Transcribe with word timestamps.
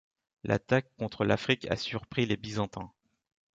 L'attaque 0.43 0.89
contre 0.97 1.25
l'Afrique 1.25 1.69
a 1.69 1.75
surpris 1.75 2.25
les 2.25 2.35
Byzantins. 2.35 2.91